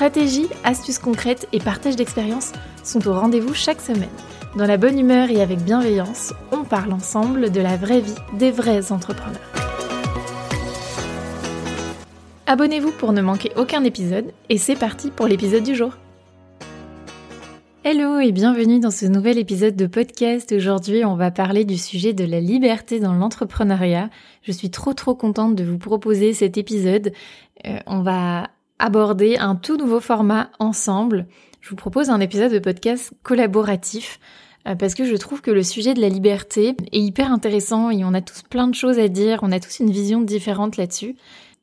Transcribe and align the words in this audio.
Stratégie, 0.00 0.48
astuces 0.64 0.98
concrètes 0.98 1.46
et 1.52 1.58
partage 1.58 1.94
d'expériences 1.94 2.52
sont 2.82 3.06
au 3.06 3.12
rendez-vous 3.12 3.52
chaque 3.52 3.82
semaine. 3.82 4.08
Dans 4.56 4.64
la 4.64 4.78
bonne 4.78 4.98
humeur 4.98 5.28
et 5.28 5.42
avec 5.42 5.58
bienveillance, 5.58 6.32
on 6.52 6.64
parle 6.64 6.94
ensemble 6.94 7.50
de 7.50 7.60
la 7.60 7.76
vraie 7.76 8.00
vie 8.00 8.14
des 8.32 8.50
vrais 8.50 8.92
entrepreneurs. 8.92 9.42
Abonnez-vous 12.46 12.92
pour 12.92 13.12
ne 13.12 13.20
manquer 13.20 13.52
aucun 13.56 13.84
épisode 13.84 14.32
et 14.48 14.56
c'est 14.56 14.74
parti 14.74 15.10
pour 15.10 15.26
l'épisode 15.26 15.64
du 15.64 15.74
jour. 15.74 15.92
Hello 17.84 18.20
et 18.20 18.32
bienvenue 18.32 18.80
dans 18.80 18.90
ce 18.90 19.04
nouvel 19.04 19.36
épisode 19.36 19.76
de 19.76 19.86
podcast. 19.86 20.50
Aujourd'hui, 20.56 21.04
on 21.04 21.16
va 21.16 21.30
parler 21.30 21.66
du 21.66 21.76
sujet 21.76 22.14
de 22.14 22.24
la 22.24 22.40
liberté 22.40 23.00
dans 23.00 23.12
l'entrepreneuriat. 23.12 24.08
Je 24.44 24.52
suis 24.52 24.70
trop 24.70 24.94
trop 24.94 25.14
contente 25.14 25.56
de 25.56 25.64
vous 25.64 25.76
proposer 25.76 26.32
cet 26.32 26.56
épisode. 26.56 27.12
Euh, 27.66 27.76
on 27.86 28.00
va 28.00 28.48
aborder 28.80 29.36
un 29.36 29.54
tout 29.54 29.76
nouveau 29.76 30.00
format 30.00 30.50
ensemble. 30.58 31.26
Je 31.60 31.70
vous 31.70 31.76
propose 31.76 32.10
un 32.10 32.20
épisode 32.20 32.52
de 32.52 32.58
podcast 32.58 33.12
collaboratif 33.22 34.18
euh, 34.66 34.74
parce 34.74 34.94
que 34.94 35.04
je 35.04 35.14
trouve 35.16 35.42
que 35.42 35.50
le 35.50 35.62
sujet 35.62 35.94
de 35.94 36.00
la 36.00 36.08
liberté 36.08 36.74
est 36.92 36.98
hyper 36.98 37.30
intéressant 37.32 37.90
et 37.90 38.04
on 38.04 38.14
a 38.14 38.22
tous 38.22 38.42
plein 38.42 38.66
de 38.66 38.74
choses 38.74 38.98
à 38.98 39.08
dire, 39.08 39.40
on 39.42 39.52
a 39.52 39.60
tous 39.60 39.80
une 39.80 39.90
vision 39.90 40.22
différente 40.22 40.76
là-dessus. 40.76 41.16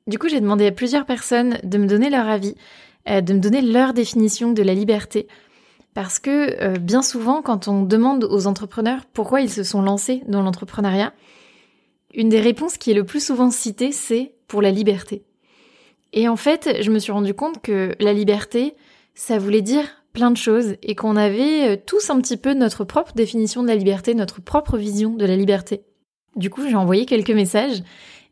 Du 0.05 0.19
coup, 0.19 0.29
j'ai 0.29 0.39
demandé 0.39 0.67
à 0.67 0.71
plusieurs 0.71 1.05
personnes 1.05 1.57
de 1.63 1.77
me 1.77 1.87
donner 1.87 2.09
leur 2.09 2.27
avis, 2.27 2.55
euh, 3.09 3.21
de 3.21 3.33
me 3.33 3.39
donner 3.39 3.61
leur 3.61 3.93
définition 3.93 4.53
de 4.53 4.63
la 4.63 4.73
liberté. 4.73 5.27
Parce 5.93 6.19
que 6.19 6.61
euh, 6.61 6.77
bien 6.77 7.02
souvent, 7.02 7.41
quand 7.41 7.67
on 7.67 7.81
demande 7.81 8.23
aux 8.23 8.45
entrepreneurs 8.45 9.02
pourquoi 9.13 9.41
ils 9.41 9.52
se 9.52 9.63
sont 9.63 9.81
lancés 9.81 10.21
dans 10.27 10.43
l'entrepreneuriat, 10.43 11.13
une 12.13 12.29
des 12.29 12.39
réponses 12.39 12.77
qui 12.77 12.91
est 12.91 12.95
le 12.95 13.03
plus 13.03 13.25
souvent 13.25 13.49
citée, 13.49 13.91
c'est 13.91 14.33
pour 14.47 14.61
la 14.61 14.71
liberté. 14.71 15.23
Et 16.17 16.27
en 16.27 16.35
fait, 16.35 16.81
je 16.81 16.89
me 16.89 16.97
suis 16.97 17.11
rendu 17.11 17.35
compte 17.35 17.61
que 17.61 17.93
la 17.99 18.11
liberté, 18.11 18.73
ça 19.13 19.37
voulait 19.37 19.61
dire 19.61 19.85
plein 20.13 20.31
de 20.31 20.35
choses 20.35 20.73
et 20.81 20.95
qu'on 20.95 21.15
avait 21.15 21.75
euh, 21.75 21.77
tous 21.77 22.09
un 22.09 22.19
petit 22.19 22.37
peu 22.37 22.55
notre 22.55 22.85
propre 22.85 23.13
définition 23.13 23.61
de 23.61 23.67
la 23.67 23.75
liberté, 23.75 24.15
notre 24.15 24.41
propre 24.41 24.79
vision 24.79 25.13
de 25.13 25.27
la 25.27 25.35
liberté. 25.35 25.83
Du 26.35 26.49
coup, 26.49 26.67
j'ai 26.67 26.75
envoyé 26.75 27.05
quelques 27.05 27.29
messages 27.29 27.83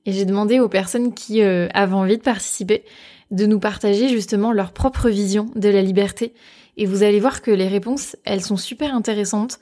et 0.07 0.13
j'ai 0.13 0.25
demandé 0.25 0.59
aux 0.59 0.67
personnes 0.67 1.13
qui 1.13 1.43
euh, 1.43 1.67
avaient 1.75 1.93
envie 1.93 2.17
de 2.17 2.23
participer 2.23 2.85
de 3.29 3.45
nous 3.45 3.59
partager 3.59 4.09
justement 4.09 4.51
leur 4.51 4.71
propre 4.71 5.07
vision 5.09 5.51
de 5.53 5.69
la 5.69 5.83
liberté. 5.83 6.33
Et 6.77 6.87
vous 6.87 7.03
allez 7.03 7.19
voir 7.19 7.43
que 7.43 7.51
les 7.51 7.67
réponses, 7.67 8.15
elles 8.25 8.41
sont 8.41 8.57
super 8.57 8.95
intéressantes. 8.95 9.59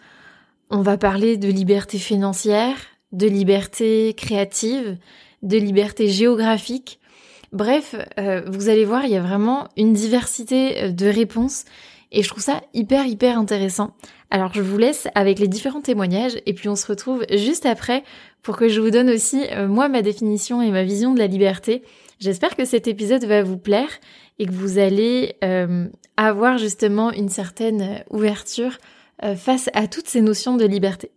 On 0.70 0.82
va 0.82 0.96
parler 0.96 1.36
de 1.36 1.50
liberté 1.50 1.98
financière, 1.98 2.78
de 3.12 3.28
liberté 3.28 4.14
créative, 4.16 4.98
de 5.42 5.58
liberté 5.58 6.08
géographique, 6.08 7.02
Bref, 7.54 7.96
euh, 8.18 8.42
vous 8.48 8.70
allez 8.70 8.84
voir, 8.84 9.06
il 9.06 9.12
y 9.12 9.16
a 9.16 9.22
vraiment 9.22 9.68
une 9.78 9.94
diversité 9.94 10.86
euh, 10.86 10.90
de 10.90 11.06
réponses 11.06 11.66
et 12.12 12.24
je 12.24 12.28
trouve 12.28 12.42
ça 12.42 12.62
hyper 12.74 13.06
hyper 13.06 13.38
intéressant. 13.38 13.92
Alors 14.32 14.52
je 14.56 14.62
vous 14.64 14.78
laisse 14.80 15.08
avec 15.14 15.38
les 15.38 15.48
différents 15.48 15.82
témoignages 15.82 16.36
et 16.48 16.54
puis 16.54 16.68
on 16.68 16.76
se 16.76 16.88
retrouve 16.88 17.24
juste 17.32 17.68
après 17.68 18.04
pour 18.42 18.58
que 18.58 18.70
je 18.70 18.82
vous 18.82 18.90
donne 18.90 19.12
aussi 19.12 19.46
euh, 19.52 19.68
moi 19.68 19.88
ma 19.88 20.02
définition 20.02 20.64
et 20.64 20.72
ma 20.72 20.84
vision 20.84 21.14
de 21.14 21.20
la 21.20 21.28
liberté. 21.28 21.84
J'espère 22.20 22.56
que 22.56 22.66
cet 22.66 22.88
épisode 22.88 23.24
va 23.26 23.44
vous 23.44 23.58
plaire 23.58 24.00
et 24.40 24.48
que 24.48 24.52
vous 24.52 24.80
allez 24.80 25.36
avoir 26.18 26.58
justement 26.58 27.12
une 27.12 27.30
certaine 27.30 28.04
ouverture 28.10 28.78
face 29.36 29.70
à 29.74 29.88
toutes 29.88 30.08
ces 30.08 30.22
notions 30.22 30.56
de 30.56 30.66
liberté. 30.66 31.12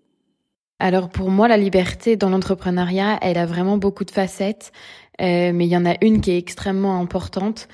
Alors 0.78 1.08
pour 1.08 1.30
moi, 1.30 1.48
la 1.48 1.56
liberté 1.56 2.16
dans 2.16 2.28
l'entrepreneuriat, 2.28 3.19
elle 3.22 3.38
a 3.38 3.46
vraiment 3.46 3.78
beaucoup 3.78 4.04
de 4.04 4.10
facettes. 4.10 4.72
Euh, 5.21 5.53
mais 5.53 5.66
il 5.66 5.71
y 5.71 5.77
en 5.77 5.87
a 5.87 5.97
une 6.03 6.21
qui 6.21 6.32
est 6.32 6.38
extrêmement 6.38 7.00
importante, 7.00 7.69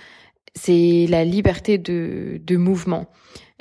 c'est 0.54 1.06
la 1.08 1.24
liberté 1.24 1.78
de, 1.78 2.40
de 2.44 2.56
mouvement. 2.56 3.08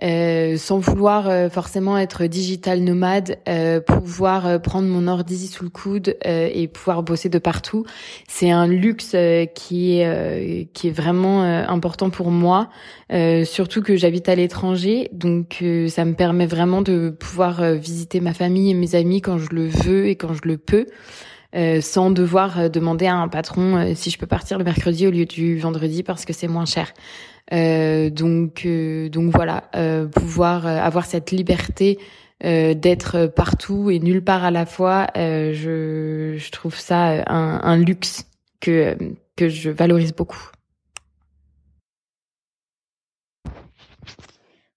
Euh, 0.04 0.58
sans 0.58 0.80
vouloir 0.80 1.30
euh, 1.30 1.50
forcément 1.50 1.96
être 1.96 2.26
digital 2.26 2.80
nomade, 2.80 3.38
euh, 3.48 3.80
pouvoir 3.82 4.60
prendre 4.60 4.88
mon 4.88 5.08
ordi 5.08 5.46
sous 5.46 5.64
le 5.64 5.70
coude 5.70 6.18
et 6.26 6.68
pouvoir 6.68 7.04
bosser 7.04 7.30
de 7.30 7.38
partout, 7.38 7.86
c'est 8.28 8.50
un 8.50 8.66
luxe 8.66 9.16
qui 9.54 10.00
est 10.00 10.70
qui 10.74 10.88
est 10.88 10.92
vraiment 10.92 11.44
important 11.44 12.10
pour 12.10 12.32
moi, 12.32 12.70
surtout 13.44 13.82
que 13.82 13.96
j'habite 13.96 14.30
à 14.30 14.36
l'étranger, 14.36 15.10
donc 15.12 15.64
ça 15.88 16.06
me 16.06 16.14
permet 16.14 16.48
vraiment 16.48 16.82
de 16.82 17.10
pouvoir 17.10 17.64
visiter 17.74 18.20
ma 18.22 18.34
famille 18.34 18.72
et 18.72 18.74
mes 18.74 18.96
amis 18.96 19.22
quand 19.22 19.38
je 19.38 19.50
le 19.52 19.68
veux 19.68 20.08
et 20.08 20.16
quand 20.16 20.34
je 20.34 20.42
le 20.46 20.58
peux. 20.58 20.86
Euh, 21.54 21.82
sans 21.82 22.12
devoir 22.12 22.60
euh, 22.60 22.70
demander 22.70 23.08
à 23.08 23.16
un 23.16 23.28
patron 23.28 23.76
euh, 23.76 23.94
si 23.94 24.10
je 24.10 24.18
peux 24.18 24.26
partir 24.26 24.58
le 24.58 24.64
mercredi 24.64 25.06
au 25.06 25.12
lieu 25.12 25.26
du 25.26 25.60
vendredi 25.60 26.02
parce 26.02 26.24
que 26.24 26.32
c'est 26.32 26.48
moins 26.48 26.66
cher. 26.66 26.94
donc 27.52 28.66
donc 29.12 29.34
voilà, 29.34 29.70
pouvoir 30.16 30.66
avoir 30.66 31.06
cette 31.06 31.32
liberté 31.32 32.00
d'être 32.42 33.28
partout 33.28 33.92
et 33.92 34.00
nulle 34.00 34.24
part 34.24 34.46
à 34.46 34.52
la 34.52 34.66
fois, 34.66 35.08
je, 35.16 36.50
trouve 36.52 36.80
ça 36.80 37.24
un, 37.30 37.60
un 37.62 37.78
luxe 37.78 38.26
que 38.62 38.96
que 39.36 39.50
je 39.50 39.70
valorise 39.70 40.14
beaucoup. 40.14 40.52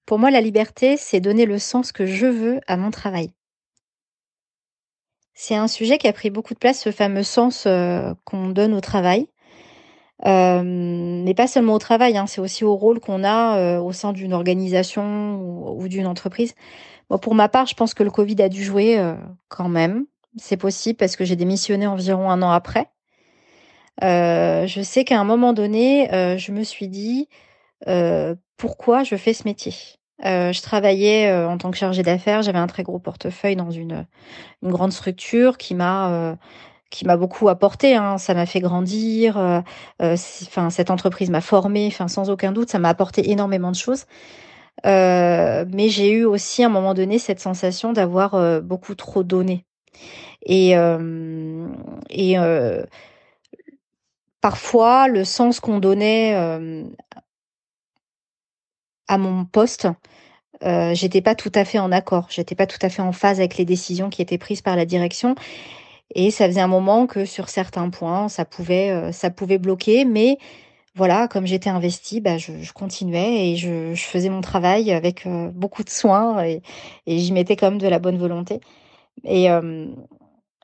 Pour 0.04 0.18
moi, 0.18 0.30
la 0.30 0.40
liberté, 0.40 0.96
c'est 0.96 1.20
donner 1.20 1.46
le 1.46 1.58
sens 1.58 1.92
que 1.92 2.06
je 2.06 2.26
veux 2.26 2.60
à 2.66 2.76
mon 2.76 2.90
travail. 2.90 3.30
C'est 5.34 5.56
un 5.56 5.66
sujet 5.66 5.98
qui 5.98 6.06
a 6.06 6.12
pris 6.12 6.30
beaucoup 6.30 6.54
de 6.54 6.58
place, 6.58 6.80
ce 6.80 6.92
fameux 6.92 7.24
sens 7.24 7.64
euh, 7.66 8.14
qu'on 8.24 8.48
donne 8.48 8.72
au 8.72 8.80
travail. 8.80 9.28
Euh, 10.26 10.62
mais 10.64 11.34
pas 11.34 11.48
seulement 11.48 11.74
au 11.74 11.78
travail, 11.78 12.16
hein, 12.16 12.26
c'est 12.26 12.40
aussi 12.40 12.64
au 12.64 12.76
rôle 12.76 13.00
qu'on 13.00 13.24
a 13.24 13.58
euh, 13.58 13.80
au 13.80 13.92
sein 13.92 14.12
d'une 14.12 14.32
organisation 14.32 15.74
ou, 15.76 15.88
d'une 15.88 16.06
entreprise. 16.06 16.54
pour 17.20 17.34
ma 17.34 17.48
part, 17.48 17.66
je 17.66 17.74
pense 17.74 17.94
que 17.94 18.04
le 18.04 18.10
Covid 18.10 18.40
a 18.42 18.48
dû 18.48 18.62
jouer 18.62 18.98
quand 19.48 19.68
même. 19.68 20.06
C'est 20.36 20.56
possible 20.56 20.96
parce 20.96 21.16
que 21.16 21.24
j'ai 21.24 21.36
démissionné 21.36 21.86
environ 21.86 22.30
un 22.30 22.42
an 22.42 22.50
après. 22.50 22.88
je 24.00 24.80
sais 24.84 25.04
qu'à 25.04 25.20
un 25.20 25.24
moment 25.24 25.52
donné, 25.52 26.08
je 26.38 26.52
me 26.52 26.62
suis 26.62 26.88
dit 26.88 27.28
pourquoi 28.56 29.02
je 29.02 29.16
fais 29.16 29.34
ce 29.34 29.44
métier? 29.44 29.74
Euh, 30.26 30.52
je 30.52 30.62
travaillais 30.62 31.30
euh, 31.30 31.48
en 31.48 31.58
tant 31.58 31.70
que 31.70 31.76
chargée 31.76 32.02
d'affaires. 32.02 32.42
J'avais 32.42 32.58
un 32.58 32.66
très 32.66 32.82
gros 32.82 32.98
portefeuille 32.98 33.56
dans 33.56 33.70
une, 33.70 34.06
grande 34.62 34.92
structure 34.92 35.58
qui 35.58 35.74
m'a 35.74 36.10
euh, 36.10 37.16
beaucoup 37.18 37.48
apporté. 37.48 37.94
Hein. 37.94 38.18
Ça 38.18 38.34
m'a 38.34 38.46
fait 38.46 38.60
grandir. 38.60 39.36
Enfin, 40.00 40.70
cette 40.70 40.90
entreprise 40.90 41.30
m'a 41.30 41.40
formée. 41.40 41.86
Enfin, 41.88 42.08
sans 42.08 42.30
aucun 42.30 42.52
doute, 42.52 42.70
ça 42.70 42.78
m'a 42.78 42.88
apporté 42.88 43.30
énormément 43.30 43.70
de 43.70 43.76
choses. 43.76 44.06
mais 44.84 45.88
j'ai 45.88 46.10
eu 46.12 46.24
aussi 46.24 46.62
à 46.62 46.66
un 46.66 46.70
moment 46.70 46.94
donné 46.94 47.18
cette 47.18 47.40
sensation 47.40 47.92
d'avoir 47.92 48.62
beaucoup 48.62 48.94
trop 48.94 49.22
donné. 49.22 49.66
Et 50.46 50.74
parfois, 54.40 55.08
le 55.08 55.25
sens 55.25 55.60
qu'on 55.60 55.81
donnait 55.81 56.34
à 59.08 59.18
mon 59.18 59.44
poste, 59.44 59.88
euh, 60.62 60.94
j'étais 60.94 61.20
pas 61.20 61.34
tout 61.34 61.52
à 61.54 61.64
fait 61.64 61.78
en 61.78 61.92
accord, 61.92 62.26
j'étais 62.30 62.54
pas 62.54 62.66
tout 62.66 62.78
à 62.82 62.88
fait 62.88 63.02
en 63.02 63.12
phase 63.12 63.38
avec 63.38 63.56
les 63.56 63.64
décisions 63.64 64.10
qui 64.10 64.22
étaient 64.22 64.38
prises 64.38 64.62
par 64.62 64.76
la 64.76 64.84
direction. 64.84 65.34
Et 66.14 66.30
ça 66.30 66.46
faisait 66.46 66.60
un 66.60 66.68
moment 66.68 67.06
que 67.06 67.24
sur 67.24 67.48
certains 67.48 67.90
points, 67.90 68.28
ça 68.28 68.44
pouvait, 68.44 68.90
euh, 68.90 69.12
ça 69.12 69.30
pouvait 69.30 69.58
bloquer. 69.58 70.04
Mais 70.04 70.38
voilà, 70.94 71.28
comme 71.28 71.46
j'étais 71.46 71.70
investie, 71.70 72.20
bah, 72.20 72.38
je, 72.38 72.72
continuais 72.72 73.50
et 73.50 73.56
je, 73.56 73.94
faisais 73.96 74.28
mon 74.28 74.40
travail 74.40 74.92
avec 74.92 75.26
euh, 75.26 75.50
beaucoup 75.50 75.82
de 75.82 75.90
soin 75.90 76.44
et, 76.44 76.62
j'y 77.06 77.32
mettais 77.32 77.56
comme 77.56 77.78
de 77.78 77.88
la 77.88 77.98
bonne 77.98 78.18
volonté. 78.18 78.60
Et 79.24 79.48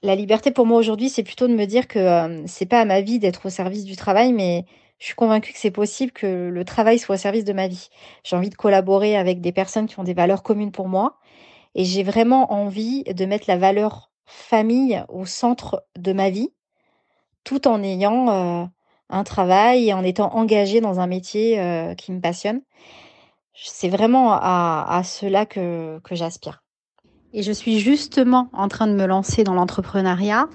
la 0.02 0.14
liberté 0.16 0.50
pour 0.50 0.66
moi 0.66 0.78
aujourd'hui, 0.78 1.08
c'est 1.08 1.22
plutôt 1.22 1.46
de 1.46 1.54
me 1.54 1.66
dire 1.66 1.86
que 1.88 2.42
c'est 2.46 2.66
pas 2.66 2.80
à 2.80 2.84
ma 2.84 3.00
vie 3.00 3.18
d'être 3.18 3.46
au 3.46 3.50
service 3.50 3.84
du 3.84 3.96
travail, 3.96 4.32
mais 4.32 4.64
je 5.00 5.06
suis 5.06 5.14
convaincue 5.14 5.52
que 5.52 5.58
c'est 5.58 5.72
possible 5.72 6.12
que 6.12 6.48
le 6.48 6.64
travail 6.64 6.98
soit 6.98 7.16
au 7.16 7.18
service 7.18 7.44
de 7.44 7.52
ma 7.52 7.66
vie. 7.66 7.88
J'ai 8.22 8.36
envie 8.36 8.50
de 8.50 8.54
collaborer 8.54 9.16
avec 9.16 9.40
des 9.40 9.50
personnes 9.50 9.86
qui 9.86 9.98
ont 9.98 10.04
des 10.04 10.14
valeurs 10.14 10.44
communes 10.44 10.70
pour 10.70 10.88
moi 10.88 11.18
et 11.74 11.84
j'ai 11.84 12.04
vraiment 12.04 12.52
envie 12.52 13.02
de 13.04 13.24
mettre 13.24 13.46
la 13.48 13.56
valeur 13.56 14.12
famille 14.26 15.02
au 15.08 15.26
centre 15.26 15.84
de 15.98 16.12
ma 16.12 16.30
vie 16.30 16.52
tout 17.42 17.66
en 17.66 17.82
ayant 17.82 18.28
euh, 18.28 18.64
un 19.08 19.24
travail 19.24 19.88
et 19.88 19.92
en 19.94 20.04
étant 20.04 20.32
engagée 20.34 20.80
dans 20.80 21.00
un 21.00 21.08
métier 21.08 21.58
qui 21.98 22.12
me 22.12 22.20
passionne. 22.20 22.60
C'est 23.54 23.88
vraiment 23.88 24.32
à, 24.32 25.02
cela 25.04 25.46
que 25.46 26.00
j'aspire. 26.12 26.62
Et 27.32 27.42
je 27.42 27.52
suis 27.52 27.78
justement 27.78 28.48
en 28.52 28.68
train 28.68 28.86
de 28.86 28.92
me 28.92 29.06
lancer 29.06 29.44
dans 29.44 29.54
l'entrepreneuriat. 29.54 30.48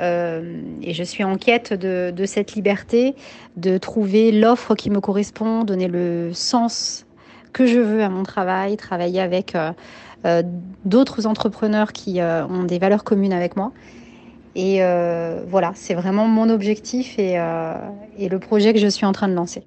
Euh, 0.00 0.60
et 0.82 0.92
je 0.92 1.02
suis 1.02 1.24
en 1.24 1.36
quête 1.36 1.72
de, 1.72 2.26
cette 2.26 2.54
liberté, 2.54 3.14
de 3.56 3.78
trouver 3.78 4.32
l'offre 4.32 4.74
qui 4.74 4.90
me 4.90 5.00
correspond, 5.00 5.64
donner 5.64 5.88
le 5.88 6.32
sens 6.32 7.06
que 7.52 7.66
je 7.66 7.78
veux 7.78 8.02
à 8.02 8.08
mon 8.08 8.22
travail, 8.22 8.76
travailler 8.76 9.20
avec 9.20 9.54
euh, 9.54 9.72
euh, 10.26 10.42
d'autres 10.84 11.26
entrepreneurs 11.26 11.92
qui 11.92 12.20
ont 12.20 12.64
des 12.64 12.78
valeurs 12.78 13.04
communes 13.04 13.32
avec 13.32 13.56
moi. 13.56 13.72
Et 14.54 14.80
voilà, 15.46 15.72
c'est 15.74 15.94
vraiment 15.94 16.26
mon 16.26 16.48
objectif 16.48 17.18
et, 17.18 17.36
le 17.36 18.38
projet 18.38 18.72
que 18.72 18.78
je 18.78 18.88
suis 18.88 19.06
en 19.06 19.12
train 19.12 19.28
de 19.28 19.34
lancer. 19.34 19.64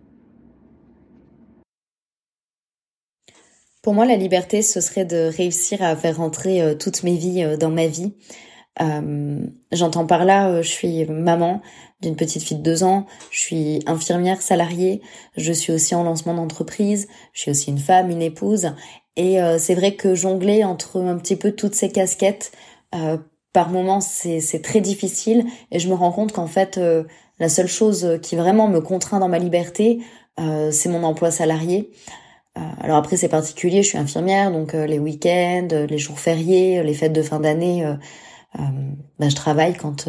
Pour 3.81 3.93
moi, 3.93 4.05
la 4.05 4.17
liberté, 4.17 4.61
ce 4.61 4.81
serait 4.81 5.05
de 5.05 5.31
réussir 5.35 5.81
à 5.81 5.95
faire 5.95 6.17
rentrer 6.17 6.61
euh, 6.61 6.75
toutes 6.75 7.03
mes 7.03 7.15
vies 7.15 7.57
dans 7.57 7.69
ma 7.69 7.87
vie. 7.87 8.13
Euh, 8.81 9.39
J'entends 9.71 10.05
par 10.05 10.25
là, 10.25 10.49
euh, 10.49 10.61
je 10.61 10.69
suis 10.69 11.05
maman 11.05 11.61
d'une 12.01 12.15
petite 12.15 12.43
fille 12.43 12.57
de 12.57 12.63
deux 12.63 12.83
ans, 12.83 13.05
je 13.29 13.39
suis 13.39 13.79
infirmière 13.85 14.41
salariée, 14.41 15.01
je 15.35 15.51
suis 15.51 15.73
aussi 15.73 15.95
en 15.95 16.03
lancement 16.03 16.33
d'entreprise, 16.33 17.07
je 17.33 17.41
suis 17.41 17.51
aussi 17.51 17.69
une 17.69 17.77
femme, 17.77 18.09
une 18.09 18.21
épouse. 18.21 18.73
Et 19.15 19.41
euh, 19.41 19.57
c'est 19.57 19.75
vrai 19.75 19.95
que 19.95 20.15
jongler 20.15 20.63
entre 20.63 21.01
un 21.01 21.17
petit 21.17 21.35
peu 21.35 21.51
toutes 21.51 21.75
ces 21.75 21.89
casquettes, 21.91 22.51
euh, 22.95 23.17
par 23.51 23.69
moments, 23.69 23.99
c'est 23.99 24.61
très 24.61 24.79
difficile. 24.79 25.45
Et 25.71 25.79
je 25.79 25.89
me 25.89 25.95
rends 25.95 26.11
compte 26.11 26.31
qu'en 26.31 26.45
fait, 26.45 26.79
la 27.39 27.49
seule 27.49 27.67
chose 27.67 28.19
qui 28.21 28.35
vraiment 28.35 28.67
me 28.67 28.79
contraint 28.79 29.19
dans 29.19 29.27
ma 29.27 29.39
liberté, 29.39 30.01
c'est 30.37 30.87
mon 30.87 31.01
emploi 31.01 31.31
salarié. 31.31 31.89
Euh, 32.57 32.61
alors 32.81 32.97
après 32.97 33.17
c'est 33.17 33.29
particulier, 33.29 33.83
je 33.83 33.89
suis 33.89 33.97
infirmière, 33.97 34.51
donc 34.51 34.73
euh, 34.73 34.85
les 34.85 34.99
week-ends, 34.99 35.67
euh, 35.71 35.85
les 35.85 35.97
jours 35.97 36.19
fériés, 36.19 36.81
les 36.83 36.93
fêtes 36.93 37.13
de 37.13 37.21
fin 37.21 37.39
d'année, 37.39 37.85
ben, 38.57 39.29
je 39.29 39.35
travaille 39.35 39.75
quand 39.75 40.07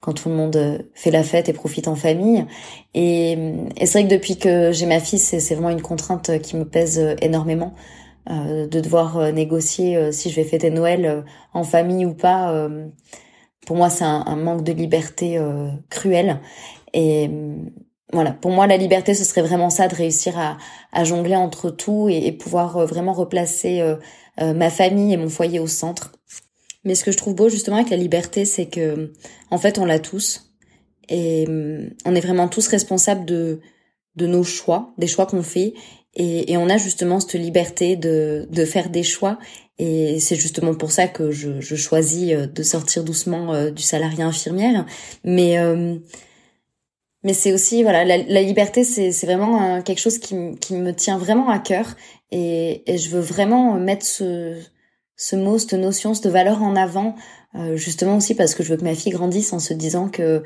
quand 0.00 0.12
tout 0.12 0.28
le 0.28 0.34
monde 0.34 0.86
fait 0.94 1.10
la 1.10 1.22
fête 1.22 1.48
et 1.48 1.54
profite 1.54 1.88
en 1.88 1.94
famille. 1.94 2.44
Et, 2.92 3.32
et 3.78 3.86
c'est 3.86 4.00
vrai 4.00 4.08
que 4.08 4.14
depuis 4.14 4.36
que 4.36 4.70
j'ai 4.70 4.84
ma 4.84 5.00
fille, 5.00 5.18
c'est 5.18 5.54
vraiment 5.54 5.70
une 5.70 5.80
contrainte 5.80 6.40
qui 6.42 6.56
me 6.56 6.64
pèse 6.64 7.16
énormément. 7.22 7.74
Euh, 8.30 8.66
de 8.66 8.80
devoir 8.80 9.32
négocier 9.32 10.12
si 10.12 10.30
je 10.30 10.36
vais 10.36 10.44
fêter 10.44 10.70
Noël 10.70 11.24
en 11.54 11.64
famille 11.64 12.04
ou 12.06 12.14
pas. 12.14 12.68
pour 13.66 13.76
moi, 13.76 13.88
c'est 13.88 14.04
un, 14.04 14.36
manque 14.36 14.62
de 14.62 14.72
liberté 14.72 15.40
cruel. 15.88 16.40
Et, 16.92 17.30
voilà, 18.14 18.32
pour 18.32 18.52
moi, 18.52 18.66
la 18.66 18.76
liberté, 18.76 19.12
ce 19.12 19.24
serait 19.24 19.42
vraiment 19.42 19.70
ça, 19.70 19.88
de 19.88 19.94
réussir 19.94 20.38
à, 20.38 20.56
à 20.92 21.04
jongler 21.04 21.36
entre 21.36 21.70
tout 21.70 22.08
et, 22.08 22.26
et 22.26 22.32
pouvoir 22.32 22.76
euh, 22.76 22.86
vraiment 22.86 23.12
replacer 23.12 23.80
euh, 23.80 23.96
euh, 24.40 24.54
ma 24.54 24.70
famille 24.70 25.12
et 25.12 25.16
mon 25.16 25.28
foyer 25.28 25.58
au 25.58 25.66
centre. 25.66 26.12
Mais 26.84 26.94
ce 26.94 27.04
que 27.04 27.12
je 27.12 27.16
trouve 27.16 27.34
beau 27.34 27.48
justement 27.48 27.76
avec 27.76 27.90
la 27.90 27.96
liberté, 27.96 28.44
c'est 28.44 28.66
que 28.66 29.12
en 29.50 29.58
fait, 29.58 29.78
on 29.78 29.84
l'a 29.84 29.98
tous 29.98 30.52
et 31.08 31.46
on 32.04 32.14
est 32.14 32.20
vraiment 32.20 32.48
tous 32.48 32.66
responsables 32.68 33.24
de 33.24 33.60
de 34.16 34.26
nos 34.26 34.44
choix, 34.44 34.94
des 34.96 35.08
choix 35.08 35.26
qu'on 35.26 35.42
fait, 35.42 35.74
et, 36.14 36.52
et, 36.52 36.56
on 36.56 36.68
a 36.68 36.76
justement 36.78 37.18
cette 37.18 37.34
liberté 37.34 37.96
de 37.96 38.46
de 38.50 38.64
faire 38.64 38.90
des 38.90 39.02
choix. 39.02 39.38
Et 39.78 40.20
c'est 40.20 40.36
justement 40.36 40.74
pour 40.74 40.92
ça 40.92 41.08
que 41.08 41.32
je, 41.32 41.60
je 41.60 41.74
choisis 41.74 42.32
de 42.32 42.62
sortir 42.62 43.02
doucement 43.02 43.70
du 43.70 43.82
salarié 43.82 44.22
infirmière. 44.22 44.86
Mais 45.24 45.56
mais 47.24 47.32
c'est 47.32 47.52
aussi 47.52 47.82
voilà 47.82 48.04
la, 48.04 48.18
la 48.18 48.42
liberté 48.42 48.84
c'est 48.84 49.10
c'est 49.10 49.26
vraiment 49.26 49.82
quelque 49.82 49.98
chose 50.00 50.18
qui 50.18 50.36
qui 50.60 50.74
me 50.74 50.92
tient 50.92 51.18
vraiment 51.18 51.48
à 51.48 51.58
cœur 51.58 51.96
et 52.30 52.82
et 52.86 52.98
je 52.98 53.10
veux 53.10 53.20
vraiment 53.20 53.74
mettre 53.74 54.04
ce 54.04 54.60
ce 55.16 55.36
mot 55.36 55.58
cette 55.58 55.74
notion 55.74 56.14
cette 56.14 56.26
valeur 56.26 56.62
en 56.62 56.76
avant 56.76 57.14
euh, 57.54 57.76
justement 57.76 58.16
aussi 58.16 58.34
parce 58.34 58.54
que 58.54 58.62
je 58.62 58.70
veux 58.70 58.76
que 58.76 58.84
ma 58.84 58.94
fille 58.94 59.12
grandisse 59.12 59.52
en 59.52 59.58
se 59.58 59.74
disant 59.74 60.08
que 60.08 60.42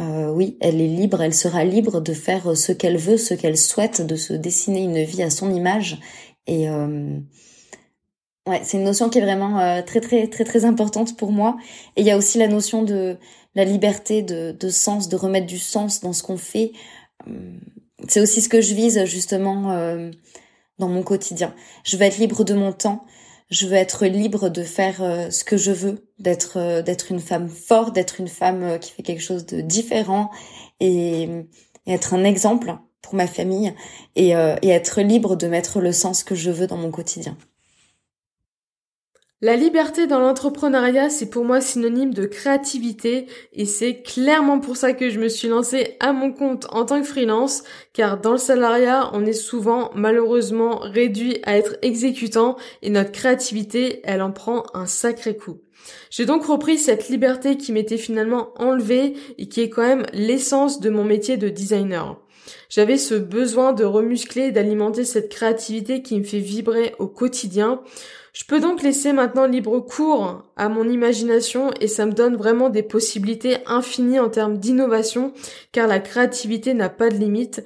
euh, 0.00 0.30
oui 0.30 0.56
elle 0.60 0.80
est 0.80 0.88
libre 0.88 1.22
elle 1.22 1.34
sera 1.34 1.64
libre 1.64 2.00
de 2.00 2.12
faire 2.12 2.56
ce 2.56 2.72
qu'elle 2.72 2.96
veut 2.96 3.16
ce 3.16 3.34
qu'elle 3.34 3.56
souhaite 3.56 4.04
de 4.04 4.16
se 4.16 4.32
dessiner 4.32 4.82
une 4.82 5.02
vie 5.02 5.22
à 5.22 5.30
son 5.30 5.54
image 5.54 6.00
et 6.46 6.68
euh, 6.68 7.18
ouais 8.48 8.60
c'est 8.64 8.78
une 8.78 8.84
notion 8.84 9.08
qui 9.08 9.18
est 9.18 9.22
vraiment 9.22 9.82
très 9.82 10.00
très 10.00 10.26
très 10.26 10.44
très 10.44 10.64
importante 10.64 11.16
pour 11.16 11.32
moi 11.32 11.56
et 11.96 12.00
il 12.00 12.06
y 12.06 12.10
a 12.10 12.16
aussi 12.16 12.38
la 12.38 12.48
notion 12.48 12.82
de 12.82 13.18
la 13.54 13.64
liberté 13.64 14.22
de, 14.22 14.68
sens, 14.68 15.08
de 15.08 15.16
remettre 15.16 15.46
du 15.46 15.58
sens 15.58 16.00
dans 16.00 16.12
ce 16.12 16.22
qu'on 16.22 16.36
fait. 16.36 16.70
C'est 18.06 18.20
aussi 18.20 18.40
ce 18.40 18.48
que 18.48 18.60
je 18.60 18.72
vise 18.72 19.04
justement 19.04 19.72
dans 20.78 20.88
mon 20.88 21.02
quotidien. 21.02 21.54
Je 21.82 21.96
veux 21.96 22.04
être 22.04 22.18
libre 22.18 22.44
de 22.44 22.54
mon 22.54 22.72
temps. 22.72 23.04
Je 23.50 23.66
veux 23.66 23.74
être 23.74 24.06
libre 24.06 24.50
de 24.50 24.62
faire 24.62 25.02
euh, 25.02 25.30
ce 25.30 25.44
que 25.44 25.56
je 25.56 25.72
veux, 25.72 26.06
d'être 26.18 26.82
d'être 26.82 27.10
une 27.10 27.20
femme 27.20 27.48
forte, 27.48 27.94
d'être 27.94 28.20
une 28.20 28.28
femme 28.28 28.78
qui 28.78 28.92
fait 28.92 29.02
quelque 29.02 29.22
chose 29.22 29.46
de 29.46 29.60
différent 29.60 30.30
et, 30.80 31.28
être 31.86 32.12
un 32.12 32.24
exemple 32.24 32.76
pour 33.00 33.14
ma 33.14 33.26
famille 33.26 33.72
et 34.14 34.32
être 34.32 35.00
libre 35.00 35.36
de 35.36 35.46
mettre 35.46 35.80
le 35.80 35.90
sens 35.90 36.22
que 36.22 36.34
je 36.34 36.50
veux 36.50 36.66
dans 36.66 36.76
mon 36.76 36.90
quotidien. 36.90 37.34
La 39.40 39.54
liberté 39.54 40.08
dans 40.08 40.18
l'entrepreneuriat, 40.18 41.10
c'est 41.10 41.30
pour 41.30 41.44
moi 41.44 41.60
synonyme 41.60 42.12
de 42.12 42.24
créativité 42.24 43.26
et 43.52 43.66
c'est 43.66 44.02
clairement 44.02 44.58
pour 44.58 44.76
ça 44.76 44.94
que 44.94 45.10
je 45.10 45.20
me 45.20 45.28
suis 45.28 45.46
lancée 45.46 45.96
à 46.00 46.12
mon 46.12 46.32
compte 46.32 46.66
en 46.70 46.84
tant 46.84 47.00
que 47.00 47.06
freelance 47.06 47.62
car 47.92 48.20
dans 48.20 48.32
le 48.32 48.38
salariat, 48.38 49.10
on 49.12 49.24
est 49.24 49.32
souvent 49.32 49.92
malheureusement 49.94 50.78
réduit 50.78 51.38
à 51.44 51.56
être 51.56 51.76
exécutant 51.82 52.56
et 52.82 52.90
notre 52.90 53.12
créativité, 53.12 54.00
elle 54.02 54.22
en 54.22 54.32
prend 54.32 54.64
un 54.74 54.86
sacré 54.86 55.36
coup. 55.36 55.60
J'ai 56.10 56.26
donc 56.26 56.44
repris 56.44 56.76
cette 56.76 57.08
liberté 57.08 57.56
qui 57.56 57.70
m'était 57.70 57.96
finalement 57.96 58.50
enlevée 58.56 59.14
et 59.38 59.48
qui 59.48 59.60
est 59.60 59.70
quand 59.70 59.86
même 59.86 60.06
l'essence 60.12 60.80
de 60.80 60.90
mon 60.90 61.04
métier 61.04 61.36
de 61.36 61.48
designer. 61.48 62.20
J'avais 62.68 62.98
ce 62.98 63.14
besoin 63.14 63.72
de 63.72 63.84
remuscler 63.84 64.46
et 64.46 64.52
d'alimenter 64.52 65.04
cette 65.04 65.30
créativité 65.30 66.02
qui 66.02 66.18
me 66.18 66.24
fait 66.24 66.40
vibrer 66.40 66.94
au 66.98 67.06
quotidien. 67.06 67.82
Je 68.38 68.44
peux 68.44 68.60
donc 68.60 68.82
laisser 68.84 69.12
maintenant 69.12 69.48
libre 69.48 69.80
cours 69.80 70.44
à 70.54 70.68
mon 70.68 70.88
imagination 70.88 71.72
et 71.80 71.88
ça 71.88 72.06
me 72.06 72.12
donne 72.12 72.36
vraiment 72.36 72.70
des 72.70 72.84
possibilités 72.84 73.56
infinies 73.66 74.20
en 74.20 74.30
termes 74.30 74.58
d'innovation 74.58 75.32
car 75.72 75.88
la 75.88 75.98
créativité 75.98 76.72
n'a 76.72 76.88
pas 76.88 77.08
de 77.08 77.16
limite. 77.16 77.64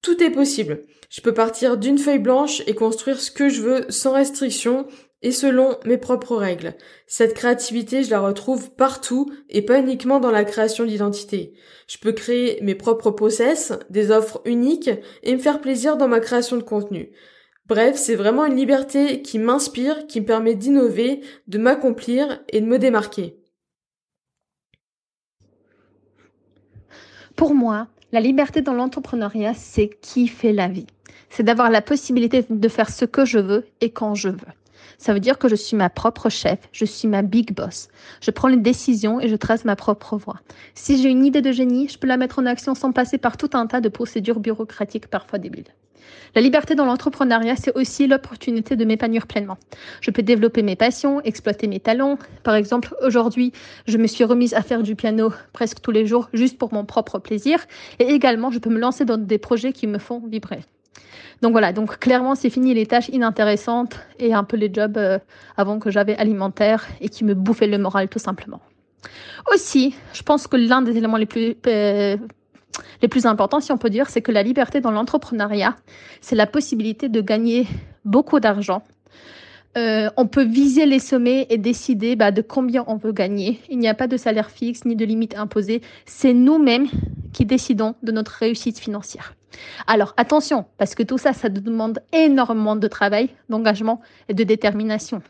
Tout 0.00 0.22
est 0.22 0.30
possible. 0.30 0.80
Je 1.10 1.20
peux 1.20 1.34
partir 1.34 1.76
d'une 1.76 1.98
feuille 1.98 2.20
blanche 2.20 2.62
et 2.66 2.74
construire 2.74 3.20
ce 3.20 3.30
que 3.30 3.50
je 3.50 3.60
veux 3.60 3.84
sans 3.90 4.14
restriction 4.14 4.86
et 5.20 5.30
selon 5.30 5.76
mes 5.84 5.98
propres 5.98 6.36
règles. 6.36 6.72
Cette 7.06 7.34
créativité, 7.34 8.02
je 8.02 8.10
la 8.10 8.20
retrouve 8.20 8.70
partout 8.70 9.30
et 9.50 9.60
pas 9.60 9.78
uniquement 9.78 10.20
dans 10.20 10.30
la 10.30 10.44
création 10.44 10.86
d'identité. 10.86 11.52
Je 11.86 11.98
peux 11.98 12.12
créer 12.12 12.58
mes 12.62 12.74
propres 12.74 13.10
process, 13.10 13.74
des 13.90 14.10
offres 14.10 14.40
uniques 14.46 14.90
et 15.22 15.34
me 15.34 15.40
faire 15.40 15.60
plaisir 15.60 15.98
dans 15.98 16.08
ma 16.08 16.20
création 16.20 16.56
de 16.56 16.62
contenu. 16.62 17.12
Bref, 17.66 17.96
c'est 17.96 18.14
vraiment 18.14 18.44
une 18.44 18.56
liberté 18.56 19.22
qui 19.22 19.38
m'inspire, 19.38 20.06
qui 20.06 20.20
me 20.20 20.26
permet 20.26 20.54
d'innover, 20.54 21.22
de 21.48 21.56
m'accomplir 21.56 22.42
et 22.50 22.60
de 22.60 22.66
me 22.66 22.78
démarquer. 22.78 23.38
Pour 27.36 27.54
moi, 27.54 27.88
la 28.12 28.20
liberté 28.20 28.60
dans 28.60 28.74
l'entrepreneuriat, 28.74 29.54
c'est 29.54 29.88
qui 29.88 30.28
fait 30.28 30.52
la 30.52 30.68
vie. 30.68 30.86
C'est 31.30 31.42
d'avoir 31.42 31.70
la 31.70 31.80
possibilité 31.80 32.44
de 32.48 32.68
faire 32.68 32.90
ce 32.90 33.06
que 33.06 33.24
je 33.24 33.38
veux 33.38 33.66
et 33.80 33.90
quand 33.90 34.14
je 34.14 34.28
veux. 34.28 34.52
Ça 34.98 35.14
veut 35.14 35.20
dire 35.20 35.38
que 35.38 35.48
je 35.48 35.56
suis 35.56 35.76
ma 35.76 35.90
propre 35.90 36.28
chef, 36.28 36.58
je 36.70 36.84
suis 36.84 37.08
ma 37.08 37.22
big 37.22 37.54
boss. 37.54 37.88
Je 38.20 38.30
prends 38.30 38.48
les 38.48 38.58
décisions 38.58 39.20
et 39.20 39.28
je 39.28 39.36
trace 39.36 39.64
ma 39.64 39.74
propre 39.74 40.16
voie. 40.16 40.40
Si 40.74 41.02
j'ai 41.02 41.08
une 41.08 41.24
idée 41.24 41.42
de 41.42 41.50
génie, 41.50 41.88
je 41.88 41.98
peux 41.98 42.06
la 42.06 42.18
mettre 42.18 42.38
en 42.38 42.46
action 42.46 42.74
sans 42.74 42.92
passer 42.92 43.18
par 43.18 43.36
tout 43.36 43.50
un 43.54 43.66
tas 43.66 43.80
de 43.80 43.88
procédures 43.88 44.38
bureaucratiques 44.38 45.08
parfois 45.08 45.38
débiles. 45.38 45.74
La 46.34 46.40
liberté 46.40 46.74
dans 46.74 46.84
l'entrepreneuriat, 46.84 47.56
c'est 47.56 47.74
aussi 47.76 48.06
l'opportunité 48.06 48.76
de 48.76 48.84
m'épanouir 48.84 49.26
pleinement. 49.26 49.58
Je 50.00 50.10
peux 50.10 50.22
développer 50.22 50.62
mes 50.62 50.76
passions, 50.76 51.20
exploiter 51.22 51.66
mes 51.66 51.80
talents. 51.80 52.18
Par 52.42 52.54
exemple, 52.54 52.94
aujourd'hui, 53.02 53.52
je 53.86 53.98
me 53.98 54.06
suis 54.06 54.24
remise 54.24 54.54
à 54.54 54.62
faire 54.62 54.82
du 54.82 54.96
piano 54.96 55.32
presque 55.52 55.80
tous 55.80 55.90
les 55.90 56.06
jours 56.06 56.28
juste 56.32 56.58
pour 56.58 56.72
mon 56.72 56.84
propre 56.84 57.18
plaisir. 57.18 57.58
Et 57.98 58.10
également, 58.12 58.50
je 58.50 58.58
peux 58.58 58.70
me 58.70 58.78
lancer 58.78 59.04
dans 59.04 59.18
des 59.18 59.38
projets 59.38 59.72
qui 59.72 59.86
me 59.86 59.98
font 59.98 60.22
vibrer. 60.26 60.60
Donc 61.42 61.52
voilà, 61.52 61.72
donc 61.72 61.98
clairement, 61.98 62.34
c'est 62.34 62.50
fini 62.50 62.74
les 62.74 62.86
tâches 62.86 63.08
inintéressantes 63.08 63.98
et 64.18 64.32
un 64.32 64.44
peu 64.44 64.56
les 64.56 64.72
jobs 64.72 64.96
euh, 64.96 65.18
avant 65.56 65.78
que 65.78 65.90
j'avais 65.90 66.16
alimentaires 66.16 66.86
et 67.00 67.08
qui 67.08 67.24
me 67.24 67.34
bouffaient 67.34 67.66
le 67.66 67.78
moral 67.78 68.08
tout 68.08 68.18
simplement. 68.18 68.60
Aussi, 69.52 69.94
je 70.12 70.22
pense 70.22 70.46
que 70.46 70.56
l'un 70.56 70.80
des 70.82 70.96
éléments 70.96 71.16
les 71.16 71.26
plus 71.26 71.56
euh, 71.66 72.16
les 73.02 73.08
plus 73.08 73.26
importants, 73.26 73.60
si 73.60 73.72
on 73.72 73.78
peut 73.78 73.90
dire, 73.90 74.08
c'est 74.08 74.22
que 74.22 74.32
la 74.32 74.42
liberté 74.42 74.80
dans 74.80 74.90
l'entrepreneuriat, 74.90 75.76
c'est 76.20 76.36
la 76.36 76.46
possibilité 76.46 77.08
de 77.08 77.20
gagner 77.20 77.66
beaucoup 78.04 78.40
d'argent 78.40 78.82
euh, 79.76 80.08
on 80.16 80.26
peut 80.26 80.44
viser 80.44 80.86
les 80.86 81.00
sommets 81.00 81.46
et 81.50 81.58
décider 81.58 82.14
bah, 82.14 82.30
de 82.30 82.42
combien 82.42 82.84
on 82.86 82.96
veut 82.96 83.12
gagner. 83.12 83.60
Il 83.68 83.78
n'y 83.78 83.88
a 83.88 83.94
pas 83.94 84.06
de 84.06 84.16
salaire 84.16 84.50
fixe 84.50 84.84
ni 84.84 84.94
de 84.94 85.04
limite 85.04 85.36
imposée. 85.36 85.82
C'est 86.06 86.32
nous-mêmes 86.32 86.86
qui 87.32 87.44
décidons 87.44 87.94
de 88.02 88.12
notre 88.12 88.32
réussite 88.32 88.78
financière. 88.78 89.34
Alors 89.86 90.14
attention, 90.16 90.64
parce 90.78 90.94
que 90.94 91.02
tout 91.02 91.18
ça, 91.18 91.32
ça 91.32 91.48
demande 91.48 92.00
énormément 92.12 92.76
de 92.76 92.86
travail, 92.86 93.30
d'engagement 93.48 94.00
et 94.28 94.34
de 94.34 94.44
détermination. 94.44 95.22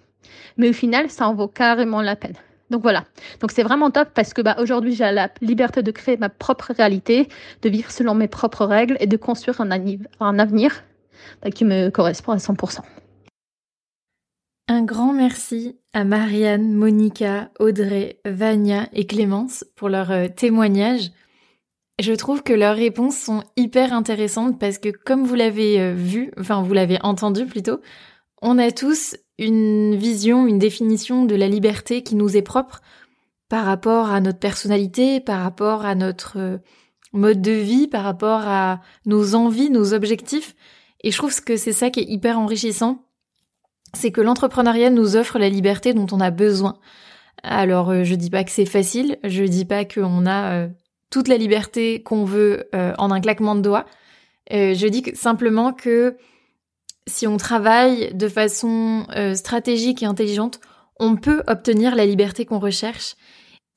Mais 0.57 0.71
au 0.71 0.73
final, 0.73 1.11
ça 1.11 1.29
en 1.29 1.35
vaut 1.35 1.49
carrément 1.49 2.03
la 2.03 2.17
peine. 2.17 2.37
Donc 2.75 2.83
voilà. 2.83 3.05
Donc 3.39 3.53
c'est 3.53 3.63
vraiment 3.63 3.93
top 3.93 4.09
parce 4.15 4.35
que 4.35 4.43
bah, 4.43 4.57
aujourd'hui 4.59 4.97
j'ai 4.97 5.09
la 5.13 5.31
liberté 5.41 5.81
de 5.81 5.93
créer 5.93 6.17
ma 6.17 6.29
propre 6.29 6.73
réalité, 6.77 7.29
de 7.63 7.69
vivre 7.69 7.89
selon 7.93 8.17
mes 8.17 8.27
propres 8.27 8.67
règles 8.67 8.97
et 8.99 9.07
de 9.07 9.17
construire 9.17 9.61
un, 9.61 9.71
un 9.71 10.39
avenir 10.41 10.83
bah, 11.41 11.53
qui 11.53 11.65
me 11.65 11.91
correspond 11.91 12.33
à 12.33 12.39
100%. 12.39 12.81
Un 14.67 14.83
grand 14.83 15.13
merci 15.13 15.79
à 15.93 16.03
Marianne, 16.03 16.75
Monica, 16.75 17.53
Audrey, 17.61 18.19
Vania 18.25 18.89
et 18.93 19.07
Clémence 19.07 19.65
pour 19.77 19.89
leur 19.89 20.11
euh, 20.11 20.27
témoignage. 20.27 21.13
Je 22.01 22.13
trouve 22.13 22.43
que 22.43 22.53
leurs 22.53 22.75
réponses 22.75 23.17
sont 23.17 23.45
hyper 23.57 23.93
intéressantes 23.93 24.59
parce 24.59 24.79
que 24.79 24.89
comme 24.89 25.23
vous 25.23 25.37
l'avez 25.37 25.81
euh, 25.81 25.95
vu, 25.95 26.33
enfin 26.41 26.61
vous 26.61 26.73
l'avez 26.73 26.99
entendu 27.05 27.47
plutôt, 27.47 27.79
on 28.45 28.59
a 28.59 28.71
tous 28.71 29.17
une 29.39 29.97
vision, 29.97 30.47
une 30.47 30.59
définition 30.59 31.25
de 31.25 31.35
la 31.35 31.49
liberté 31.49 32.03
qui 32.03 32.15
nous 32.15 32.37
est 32.37 32.43
propre 32.43 32.83
par 33.49 33.65
rapport 33.65 34.11
à 34.11 34.21
notre 34.21 34.39
personnalité, 34.39 35.19
par 35.19 35.43
rapport 35.43 35.87
à 35.87 35.95
notre 35.95 36.39
euh, 36.39 36.59
mode 37.15 37.41
de 37.41 37.53
vie, 37.53 37.89
par 37.89 38.05
rapport 38.05 38.43
à 38.47 38.81
nos 39.07 39.35
envies, 39.35 39.71
nos 39.71 39.95
objectifs. 39.95 40.55
Et 41.03 41.11
je 41.11 41.17
trouve 41.17 41.43
que 41.43 41.57
c'est 41.57 41.73
ça 41.73 41.89
qui 41.89 42.01
est 42.01 42.09
hyper 42.09 42.39
enrichissant 42.39 43.01
c'est 43.95 44.11
que 44.11 44.21
l'entrepreneuriat 44.21 44.91
nous 44.91 45.15
offre 45.15 45.39
la 45.39 45.49
liberté 45.49 45.95
dont 45.95 46.09
on 46.11 46.19
a 46.19 46.33
besoin. 46.33 46.79
Alors, 47.45 47.91
euh, 47.91 48.03
je 48.03 48.17
dis 48.17 48.29
pas 48.29 48.43
que 48.43 48.51
c'est 48.51 48.67
facile, 48.67 49.19
je 49.23 49.45
dis 49.45 49.65
pas 49.65 49.85
qu'on 49.85 50.27
a 50.27 50.53
euh, 50.53 50.69
toute 51.11 51.29
la 51.29 51.37
liberté 51.37 52.03
qu'on 52.03 52.25
veut 52.25 52.69
en 52.73 53.13
un 53.13 53.21
claquement 53.21 53.55
de 53.55 53.61
doigts. 53.61 53.87
je 54.51 54.89
dis 54.89 55.05
simplement 55.15 55.73
que 55.73 56.17
si 57.09 57.27
on 57.27 57.37
travaille 57.37 58.15
de 58.15 58.29
façon 58.29 59.07
stratégique 59.35 60.03
et 60.03 60.07
intelligente, 60.07 60.61
on 60.99 61.17
peut 61.17 61.43
obtenir 61.47 61.95
la 61.95 62.07
liberté 62.07 62.47
qu'on 62.47 62.59
recherche. 62.59 63.17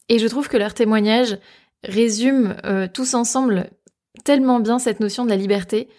Et 0.10 0.19
je 0.19 0.27
trouve 0.27 0.48
que 0.48 0.57
leur 0.57 0.74
témoignage 0.74 1.38
résume 1.84 2.55
tous 2.93 3.13
ensemble 3.13 3.69
tellement 4.24 4.60
bien 4.60 4.79
cette 4.79 5.00
notion 5.00 5.25
de 5.25 5.29
la 5.29 5.36
liberté. 5.36 5.89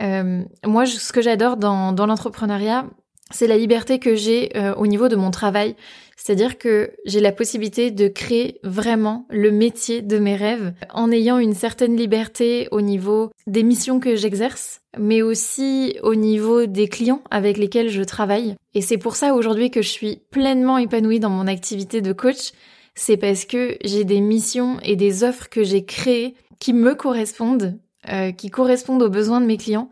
moi, 0.00 0.86
ce 0.86 1.12
que 1.12 1.22
j'adore 1.22 1.56
dans 1.56 2.06
l'entrepreneuriat, 2.06 2.86
c'est 3.30 3.46
la 3.46 3.56
liberté 3.56 3.98
que 3.98 4.14
j'ai 4.14 4.56
euh, 4.56 4.74
au 4.74 4.86
niveau 4.86 5.08
de 5.08 5.16
mon 5.16 5.30
travail. 5.30 5.74
C'est-à-dire 6.16 6.58
que 6.58 6.90
j'ai 7.04 7.20
la 7.20 7.30
possibilité 7.30 7.90
de 7.90 8.08
créer 8.08 8.58
vraiment 8.64 9.26
le 9.30 9.50
métier 9.50 10.02
de 10.02 10.18
mes 10.18 10.34
rêves 10.34 10.72
en 10.92 11.12
ayant 11.12 11.38
une 11.38 11.54
certaine 11.54 11.96
liberté 11.96 12.68
au 12.72 12.80
niveau 12.80 13.30
des 13.46 13.62
missions 13.62 14.00
que 14.00 14.16
j'exerce, 14.16 14.80
mais 14.98 15.22
aussi 15.22 15.96
au 16.02 16.16
niveau 16.16 16.66
des 16.66 16.88
clients 16.88 17.22
avec 17.30 17.56
lesquels 17.56 17.88
je 17.88 18.02
travaille. 18.02 18.56
Et 18.74 18.80
c'est 18.80 18.98
pour 18.98 19.14
ça 19.14 19.34
aujourd'hui 19.34 19.70
que 19.70 19.80
je 19.80 19.88
suis 19.88 20.22
pleinement 20.30 20.76
épanouie 20.76 21.20
dans 21.20 21.30
mon 21.30 21.46
activité 21.46 22.00
de 22.00 22.12
coach. 22.12 22.50
C'est 22.96 23.16
parce 23.16 23.44
que 23.44 23.76
j'ai 23.84 24.02
des 24.02 24.20
missions 24.20 24.78
et 24.82 24.96
des 24.96 25.22
offres 25.22 25.48
que 25.48 25.62
j'ai 25.62 25.84
créées 25.84 26.34
qui 26.58 26.72
me 26.72 26.96
correspondent, 26.96 27.78
euh, 28.08 28.32
qui 28.32 28.50
correspondent 28.50 29.02
aux 29.04 29.08
besoins 29.08 29.40
de 29.40 29.46
mes 29.46 29.56
clients 29.56 29.88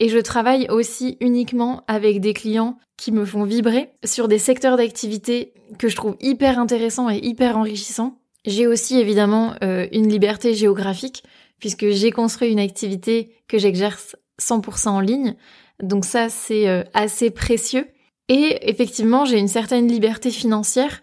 et 0.00 0.08
je 0.08 0.18
travaille 0.18 0.66
aussi 0.70 1.18
uniquement 1.20 1.84
avec 1.86 2.20
des 2.20 2.32
clients 2.32 2.78
qui 2.96 3.12
me 3.12 3.26
font 3.26 3.44
vibrer 3.44 3.90
sur 4.02 4.28
des 4.28 4.38
secteurs 4.38 4.78
d'activité 4.78 5.52
que 5.78 5.88
je 5.88 5.96
trouve 5.96 6.16
hyper 6.20 6.58
intéressants 6.58 7.10
et 7.10 7.18
hyper 7.18 7.58
enrichissants. 7.58 8.16
J'ai 8.46 8.66
aussi 8.66 8.98
évidemment 8.98 9.54
euh, 9.62 9.86
une 9.92 10.08
liberté 10.08 10.54
géographique 10.54 11.22
puisque 11.58 11.90
j'ai 11.90 12.10
construit 12.10 12.50
une 12.50 12.58
activité 12.58 13.34
que 13.46 13.58
j'exerce 13.58 14.16
100% 14.40 14.88
en 14.88 15.00
ligne. 15.00 15.36
Donc 15.82 16.06
ça, 16.06 16.30
c'est 16.30 16.66
euh, 16.66 16.82
assez 16.94 17.30
précieux. 17.30 17.86
Et 18.28 18.70
effectivement, 18.70 19.26
j'ai 19.26 19.38
une 19.38 19.48
certaine 19.48 19.86
liberté 19.86 20.30
financière 20.30 21.02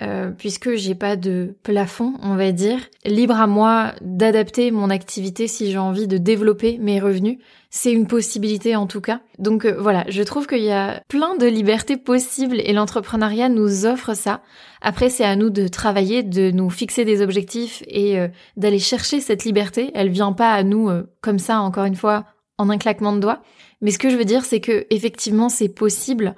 euh, 0.00 0.30
puisque 0.30 0.74
j'ai 0.74 0.94
pas 0.94 1.16
de 1.16 1.56
plafond, 1.62 2.14
on 2.22 2.36
va 2.36 2.52
dire. 2.52 2.78
Libre 3.04 3.40
à 3.40 3.46
moi 3.46 3.92
d'adapter 4.00 4.70
mon 4.70 4.90
activité 4.90 5.48
si 5.48 5.70
j'ai 5.70 5.78
envie 5.78 6.06
de 6.06 6.18
développer 6.18 6.78
mes 6.78 7.00
revenus. 7.00 7.38
C'est 7.70 7.92
une 7.92 8.06
possibilité 8.06 8.76
en 8.76 8.86
tout 8.86 9.00
cas. 9.00 9.20
Donc 9.38 9.64
euh, 9.64 9.76
voilà, 9.78 10.04
je 10.08 10.22
trouve 10.22 10.46
qu'il 10.46 10.62
y 10.62 10.70
a 10.70 11.02
plein 11.08 11.36
de 11.36 11.46
libertés 11.46 11.96
possibles 11.96 12.60
et 12.60 12.72
l'entrepreneuriat 12.72 13.48
nous 13.48 13.86
offre 13.86 14.14
ça. 14.14 14.42
Après, 14.82 15.10
c'est 15.10 15.24
à 15.24 15.34
nous 15.34 15.50
de 15.50 15.66
travailler, 15.66 16.22
de 16.22 16.50
nous 16.52 16.70
fixer 16.70 17.04
des 17.04 17.20
objectifs 17.20 17.82
et 17.88 18.18
euh, 18.18 18.28
d'aller 18.56 18.78
chercher 18.78 19.20
cette 19.20 19.44
liberté. 19.44 19.90
Elle 19.94 20.10
vient 20.10 20.32
pas 20.32 20.52
à 20.52 20.62
nous 20.62 20.90
comme 21.20 21.40
ça, 21.40 21.60
encore 21.60 21.86
une 21.86 21.96
fois, 21.96 22.24
en 22.56 22.70
un 22.70 22.78
claquement 22.78 23.12
de 23.12 23.20
doigts. 23.20 23.42
Mais 23.80 23.90
ce 23.90 23.98
que 23.98 24.10
je 24.10 24.16
veux 24.16 24.24
dire, 24.24 24.44
c'est 24.44 24.60
que 24.60 24.86
effectivement, 24.90 25.48
c'est 25.48 25.68
possible. 25.68 26.34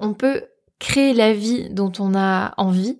on 0.00 0.14
peut 0.14 0.42
créer 0.78 1.14
la 1.14 1.32
vie 1.32 1.68
dont 1.70 1.92
on 1.98 2.14
a 2.14 2.54
envie. 2.56 2.98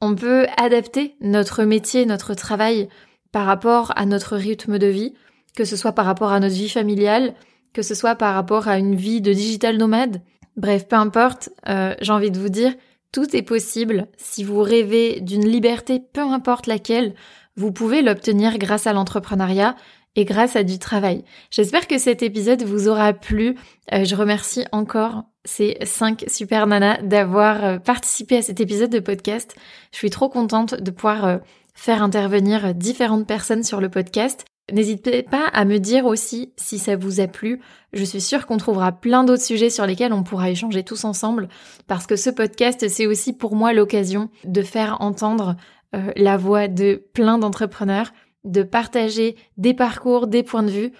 On 0.00 0.14
peut 0.14 0.46
adapter 0.56 1.16
notre 1.20 1.64
métier, 1.64 2.06
notre 2.06 2.34
travail 2.34 2.88
par 3.30 3.46
rapport 3.46 3.92
à 3.96 4.04
notre 4.06 4.36
rythme 4.36 4.78
de 4.78 4.86
vie, 4.86 5.14
que 5.56 5.64
ce 5.64 5.76
soit 5.76 5.92
par 5.92 6.04
rapport 6.04 6.32
à 6.32 6.40
notre 6.40 6.54
vie 6.54 6.68
familiale, 6.68 7.34
que 7.72 7.82
ce 7.82 7.94
soit 7.94 8.16
par 8.16 8.34
rapport 8.34 8.68
à 8.68 8.78
une 8.78 8.94
vie 8.94 9.20
de 9.20 9.32
digital 9.32 9.76
nomade. 9.76 10.22
Bref, 10.56 10.86
peu 10.86 10.96
importe, 10.96 11.50
euh, 11.68 11.94
j'ai 12.00 12.12
envie 12.12 12.30
de 12.30 12.38
vous 12.38 12.50
dire, 12.50 12.74
tout 13.12 13.34
est 13.36 13.42
possible. 13.42 14.08
Si 14.16 14.44
vous 14.44 14.60
rêvez 14.60 15.20
d'une 15.20 15.46
liberté, 15.46 16.00
peu 16.00 16.20
importe 16.20 16.66
laquelle, 16.66 17.14
vous 17.56 17.72
pouvez 17.72 18.02
l'obtenir 18.02 18.58
grâce 18.58 18.86
à 18.86 18.92
l'entrepreneuriat 18.92 19.76
et 20.16 20.24
grâce 20.24 20.56
à 20.56 20.62
du 20.62 20.78
travail. 20.78 21.24
J'espère 21.50 21.86
que 21.86 21.98
cet 21.98 22.22
épisode 22.22 22.62
vous 22.62 22.88
aura 22.88 23.12
plu. 23.12 23.56
Euh, 23.92 24.04
je 24.04 24.14
remercie 24.14 24.64
encore 24.72 25.24
ces 25.44 25.78
cinq 25.84 26.24
super 26.28 26.66
nanas 26.66 27.02
d'avoir 27.02 27.64
euh, 27.64 27.78
participé 27.78 28.36
à 28.36 28.42
cet 28.42 28.60
épisode 28.60 28.90
de 28.90 29.00
podcast. 29.00 29.56
Je 29.92 29.98
suis 29.98 30.10
trop 30.10 30.28
contente 30.28 30.74
de 30.74 30.90
pouvoir 30.90 31.24
euh, 31.24 31.38
faire 31.74 32.02
intervenir 32.02 32.74
différentes 32.74 33.26
personnes 33.26 33.64
sur 33.64 33.80
le 33.80 33.88
podcast. 33.88 34.44
N'hésitez 34.70 35.22
pas 35.22 35.48
à 35.52 35.64
me 35.64 35.78
dire 35.78 36.06
aussi 36.06 36.52
si 36.56 36.78
ça 36.78 36.94
vous 36.94 37.20
a 37.20 37.26
plu. 37.26 37.60
Je 37.92 38.04
suis 38.04 38.20
sûre 38.20 38.46
qu'on 38.46 38.58
trouvera 38.58 38.92
plein 38.92 39.24
d'autres 39.24 39.42
sujets 39.42 39.70
sur 39.70 39.86
lesquels 39.86 40.12
on 40.12 40.22
pourra 40.22 40.50
échanger 40.50 40.84
tous 40.84 41.04
ensemble 41.04 41.48
parce 41.88 42.06
que 42.06 42.16
ce 42.16 42.30
podcast, 42.30 42.88
c'est 42.88 43.06
aussi 43.06 43.32
pour 43.32 43.56
moi 43.56 43.72
l'occasion 43.72 44.30
de 44.44 44.62
faire 44.62 44.98
entendre 45.00 45.56
la 45.92 46.36
voix 46.36 46.68
de 46.68 47.02
plein 47.12 47.38
d'entrepreneurs 47.38 48.12
de 48.44 48.62
partager 48.62 49.36
des 49.56 49.74
parcours, 49.74 50.26
des 50.26 50.42
points 50.42 50.62
de 50.62 50.70
vue, 50.70 50.92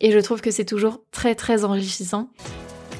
et 0.00 0.12
je 0.12 0.18
trouve 0.18 0.40
que 0.40 0.50
c'est 0.50 0.64
toujours 0.64 1.02
très 1.10 1.34
très 1.34 1.64
enrichissant. 1.64 2.30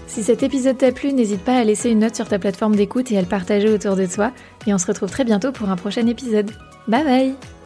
Si 0.07 0.23
cet 0.23 0.42
épisode 0.42 0.78
t'a 0.78 0.90
plu, 0.92 1.12
n'hésite 1.12 1.42
pas 1.42 1.57
à 1.57 1.64
laisser 1.64 1.90
une 1.90 2.00
note 2.00 2.16
sur 2.16 2.28
ta 2.28 2.38
plateforme 2.38 2.75
d'écoute 2.75 3.12
et 3.12 3.19
à 3.19 3.21
le 3.21 3.28
partager 3.28 3.69
autour 3.69 3.97
de 3.97 4.07
toi, 4.07 4.33
et 4.66 4.75
on 4.75 4.78
se 4.78 4.87
retrouve 4.87 5.11
très 5.11 5.25
bientôt 5.25 5.52
pour 5.52 5.71
un 5.71 5.76
prochain 5.76 6.07
épisode. 6.07 6.50
Bye 6.88 7.04
bye 7.04 7.60